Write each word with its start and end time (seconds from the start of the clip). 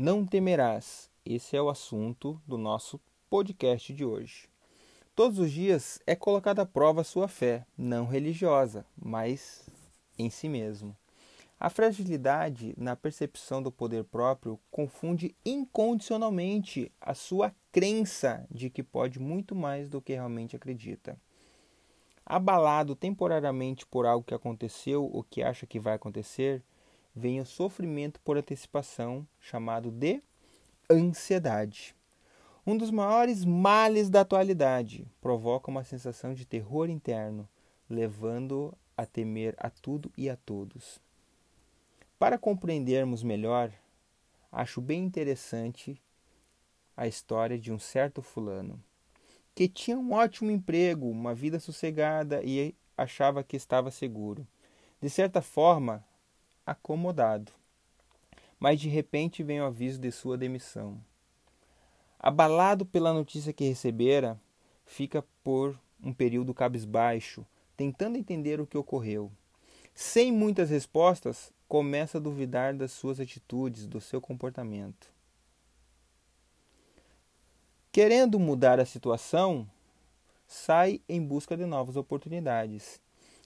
Não 0.00 0.24
temerás. 0.24 1.10
Esse 1.26 1.56
é 1.56 1.60
o 1.60 1.68
assunto 1.68 2.40
do 2.46 2.56
nosso 2.56 3.00
podcast 3.28 3.92
de 3.92 4.04
hoje. 4.04 4.48
Todos 5.12 5.40
os 5.40 5.50
dias 5.50 6.00
é 6.06 6.14
colocada 6.14 6.62
à 6.62 6.64
prova 6.64 7.00
a 7.00 7.04
sua 7.04 7.26
fé, 7.26 7.66
não 7.76 8.06
religiosa, 8.06 8.86
mas 8.96 9.68
em 10.16 10.30
si 10.30 10.48
mesmo. 10.48 10.96
A 11.58 11.68
fragilidade 11.68 12.74
na 12.78 12.94
percepção 12.94 13.60
do 13.60 13.72
poder 13.72 14.04
próprio 14.04 14.56
confunde 14.70 15.34
incondicionalmente 15.44 16.92
a 17.00 17.12
sua 17.12 17.52
crença 17.72 18.46
de 18.48 18.70
que 18.70 18.84
pode 18.84 19.18
muito 19.18 19.52
mais 19.52 19.88
do 19.88 20.00
que 20.00 20.12
realmente 20.12 20.54
acredita. 20.54 21.18
Abalado 22.24 22.94
temporariamente 22.94 23.84
por 23.84 24.06
algo 24.06 24.24
que 24.24 24.34
aconteceu 24.34 25.10
ou 25.12 25.24
que 25.24 25.42
acha 25.42 25.66
que 25.66 25.80
vai 25.80 25.94
acontecer, 25.94 26.62
vem 27.18 27.40
o 27.40 27.46
sofrimento 27.46 28.20
por 28.20 28.38
antecipação, 28.38 29.26
chamado 29.40 29.90
de 29.90 30.22
ansiedade. 30.88 31.96
Um 32.64 32.76
dos 32.76 32.90
maiores 32.90 33.44
males 33.44 34.08
da 34.08 34.20
atualidade 34.20 35.04
provoca 35.20 35.70
uma 35.70 35.82
sensação 35.82 36.32
de 36.32 36.44
terror 36.44 36.88
interno, 36.88 37.48
levando 37.90 38.72
a 38.96 39.04
temer 39.04 39.54
a 39.58 39.68
tudo 39.68 40.12
e 40.16 40.30
a 40.30 40.36
todos. 40.36 41.00
Para 42.18 42.38
compreendermos 42.38 43.24
melhor, 43.24 43.72
acho 44.52 44.80
bem 44.80 45.02
interessante 45.02 46.00
a 46.96 47.08
história 47.08 47.58
de 47.58 47.72
um 47.72 47.78
certo 47.78 48.22
fulano 48.22 48.80
que 49.58 49.66
tinha 49.66 49.98
um 49.98 50.12
ótimo 50.12 50.52
emprego, 50.52 51.10
uma 51.10 51.34
vida 51.34 51.58
sossegada 51.58 52.40
e 52.44 52.76
achava 52.96 53.42
que 53.42 53.56
estava 53.56 53.90
seguro. 53.90 54.46
De 55.02 55.10
certa 55.10 55.42
forma, 55.42 56.06
acomodado. 56.70 57.52
Mas 58.58 58.80
de 58.80 58.88
repente 58.88 59.42
vem 59.42 59.60
o 59.60 59.64
aviso 59.64 59.98
de 59.98 60.10
sua 60.10 60.36
demissão. 60.36 61.00
Abalado 62.18 62.84
pela 62.84 63.12
notícia 63.12 63.52
que 63.52 63.68
recebera, 63.68 64.38
fica 64.84 65.24
por 65.42 65.78
um 66.02 66.12
período 66.12 66.52
cabisbaixo, 66.52 67.46
tentando 67.76 68.18
entender 68.18 68.60
o 68.60 68.66
que 68.66 68.76
ocorreu. 68.76 69.30
Sem 69.94 70.32
muitas 70.32 70.70
respostas, 70.70 71.52
começa 71.68 72.18
a 72.18 72.20
duvidar 72.20 72.74
das 72.74 72.92
suas 72.92 73.20
atitudes, 73.20 73.86
do 73.86 74.00
seu 74.00 74.20
comportamento. 74.20 75.12
Querendo 77.90 78.38
mudar 78.38 78.78
a 78.78 78.84
situação, 78.84 79.68
sai 80.46 81.00
em 81.08 81.24
busca 81.24 81.56
de 81.56 81.66
novas 81.66 81.96
oportunidades. 81.96 83.00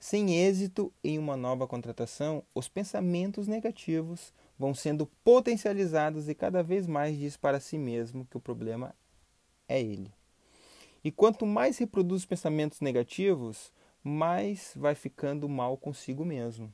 Sem 0.00 0.36
êxito 0.36 0.92
em 1.02 1.18
uma 1.18 1.36
nova 1.36 1.66
contratação, 1.66 2.44
os 2.54 2.68
pensamentos 2.68 3.48
negativos 3.48 4.32
vão 4.56 4.72
sendo 4.72 5.06
potencializados 5.24 6.28
e 6.28 6.34
cada 6.34 6.62
vez 6.62 6.86
mais 6.86 7.18
diz 7.18 7.36
para 7.36 7.58
si 7.58 7.76
mesmo 7.76 8.24
que 8.26 8.36
o 8.36 8.40
problema 8.40 8.94
é 9.68 9.80
ele. 9.80 10.12
E 11.02 11.10
quanto 11.10 11.44
mais 11.44 11.78
reproduz 11.78 12.24
pensamentos 12.24 12.80
negativos, 12.80 13.72
mais 14.02 14.72
vai 14.76 14.94
ficando 14.94 15.48
mal 15.48 15.76
consigo 15.76 16.24
mesmo, 16.24 16.72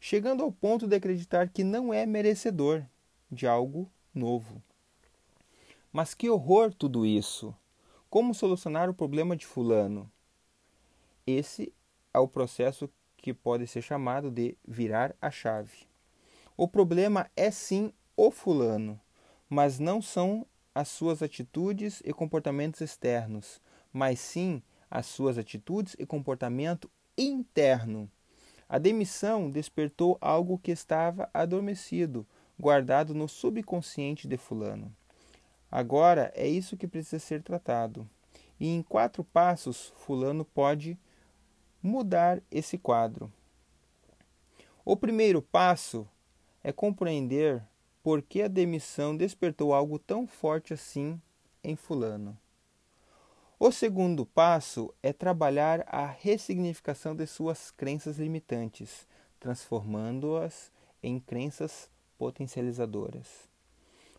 chegando 0.00 0.42
ao 0.42 0.50
ponto 0.50 0.86
de 0.86 0.96
acreditar 0.96 1.48
que 1.48 1.62
não 1.62 1.94
é 1.94 2.04
merecedor 2.04 2.84
de 3.30 3.46
algo 3.46 3.88
novo. 4.12 4.62
Mas 5.92 6.12
que 6.12 6.28
horror 6.28 6.74
tudo 6.74 7.06
isso! 7.06 7.54
Como 8.10 8.34
solucionar 8.34 8.88
o 8.88 8.94
problema 8.94 9.36
de 9.36 9.46
Fulano? 9.46 10.10
Esse 11.26 11.72
é 12.14 12.18
o 12.18 12.28
processo 12.28 12.88
que 13.18 13.34
pode 13.34 13.66
ser 13.66 13.82
chamado 13.82 14.30
de 14.30 14.56
virar 14.66 15.14
a 15.20 15.30
chave. 15.30 15.86
O 16.56 16.68
problema 16.68 17.28
é 17.36 17.50
sim 17.50 17.92
o 18.16 18.30
Fulano, 18.30 19.00
mas 19.50 19.80
não 19.80 20.00
são 20.00 20.46
as 20.74 20.88
suas 20.88 21.22
atitudes 21.22 22.00
e 22.04 22.12
comportamentos 22.12 22.80
externos, 22.80 23.60
mas 23.92 24.20
sim 24.20 24.62
as 24.90 25.06
suas 25.06 25.36
atitudes 25.38 25.96
e 25.98 26.06
comportamento 26.06 26.88
interno. 27.18 28.08
A 28.68 28.78
demissão 28.78 29.50
despertou 29.50 30.16
algo 30.20 30.58
que 30.58 30.70
estava 30.70 31.28
adormecido, 31.34 32.26
guardado 32.58 33.14
no 33.14 33.28
subconsciente 33.28 34.28
de 34.28 34.36
Fulano. 34.36 34.94
Agora 35.70 36.32
é 36.36 36.46
isso 36.46 36.76
que 36.76 36.86
precisa 36.86 37.18
ser 37.18 37.42
tratado. 37.42 38.08
E 38.60 38.68
em 38.68 38.82
quatro 38.82 39.24
passos, 39.24 39.92
Fulano 39.96 40.44
pode 40.44 40.96
mudar 41.84 42.42
esse 42.50 42.78
quadro. 42.78 43.30
O 44.86 44.96
primeiro 44.96 45.42
passo 45.42 46.08
é 46.62 46.72
compreender 46.72 47.62
por 48.02 48.22
que 48.22 48.40
a 48.40 48.48
demissão 48.48 49.14
despertou 49.14 49.74
algo 49.74 49.98
tão 49.98 50.26
forte 50.26 50.72
assim 50.72 51.20
em 51.62 51.76
Fulano. 51.76 52.38
O 53.60 53.70
segundo 53.70 54.24
passo 54.24 54.94
é 55.02 55.12
trabalhar 55.12 55.84
a 55.86 56.06
ressignificação 56.06 57.14
de 57.14 57.26
suas 57.26 57.70
crenças 57.70 58.16
limitantes, 58.16 59.06
transformando-as 59.38 60.72
em 61.02 61.20
crenças 61.20 61.90
potencializadoras. 62.16 63.53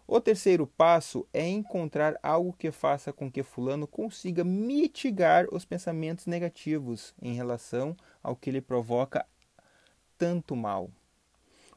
O 0.07 0.21
terceiro 0.21 0.67
passo 0.67 1.27
é 1.33 1.47
encontrar 1.47 2.19
algo 2.21 2.53
que 2.53 2.71
faça 2.71 3.11
com 3.11 3.31
que 3.31 3.41
Fulano 3.41 3.87
consiga 3.87 4.43
mitigar 4.43 5.47
os 5.51 5.65
pensamentos 5.65 6.27
negativos 6.27 7.15
em 7.19 7.33
relação 7.33 7.97
ao 8.21 8.35
que 8.35 8.51
lhe 8.51 8.61
provoca 8.61 9.25
tanto 10.15 10.55
mal. 10.55 10.91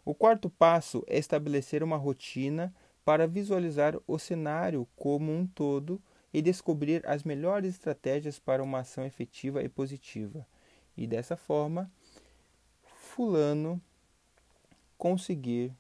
O 0.05 0.15
quarto 0.15 0.51
passo 0.51 1.03
é 1.07 1.19
estabelecer 1.19 1.83
uma 1.83 1.97
rotina 1.97 2.75
para 3.03 3.27
visualizar 3.27 3.99
o 4.07 4.19
cenário 4.19 4.87
como 4.95 5.33
um 5.33 5.47
todo 5.47 6.01
e 6.33 6.43
descobrir 6.43 7.07
as 7.07 7.23
melhores 7.23 7.75
estratégias 7.75 8.39
para 8.39 8.63
uma 8.63 8.81
ação 8.81 9.07
efetiva 9.07 9.63
e 9.63 9.71
positiva. 9.71 10.47
E 10.95 11.07
dessa 11.07 11.35
forma, 11.35 11.91
Fulano 12.83 13.81
conseguir 14.99 15.73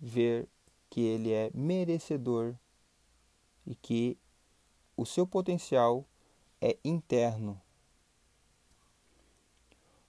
ver 0.00 0.48
que 0.96 1.02
ele 1.02 1.30
é 1.30 1.50
merecedor 1.52 2.54
e 3.66 3.74
que 3.74 4.16
o 4.96 5.04
seu 5.04 5.26
potencial 5.26 6.06
é 6.58 6.78
interno. 6.82 7.60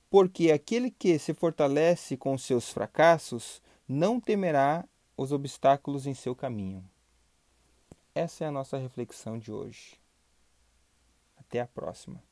Porque 0.10 0.50
aquele 0.50 0.90
que 0.90 1.20
se 1.20 1.34
fortalece 1.34 2.16
com 2.16 2.38
seus 2.38 2.70
fracassos 2.70 3.62
não 3.86 4.18
temerá 4.18 4.88
os 5.18 5.34
obstáculos 5.34 6.08
em 6.08 6.14
seu 6.14 6.34
caminho. 6.34 6.82
Essa 8.16 8.46
é 8.46 8.48
a 8.48 8.52
nossa 8.52 8.78
reflexão 8.78 9.38
de 9.38 9.52
hoje. 9.52 10.00
Até 11.36 11.60
a 11.60 11.68
próxima. 11.68 12.24